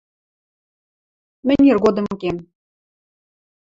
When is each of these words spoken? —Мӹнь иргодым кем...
—Мӹнь 1.47 1.67
иргодым 1.71 2.07
кем... 2.21 2.37